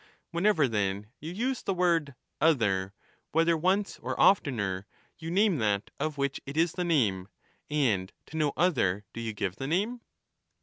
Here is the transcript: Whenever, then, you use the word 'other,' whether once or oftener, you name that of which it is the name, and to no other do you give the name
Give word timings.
Whenever, 0.31 0.67
then, 0.67 1.11
you 1.19 1.31
use 1.31 1.61
the 1.61 1.75
word 1.75 2.15
'other,' 2.41 2.91
whether 3.33 3.55
once 3.55 3.99
or 3.99 4.19
oftener, 4.19 4.87
you 5.19 5.29
name 5.29 5.59
that 5.59 5.91
of 5.99 6.17
which 6.17 6.41
it 6.47 6.57
is 6.57 6.71
the 6.71 6.83
name, 6.83 7.27
and 7.69 8.11
to 8.25 8.35
no 8.35 8.51
other 8.57 9.05
do 9.13 9.21
you 9.21 9.31
give 9.33 9.57
the 9.57 9.67
name 9.67 10.01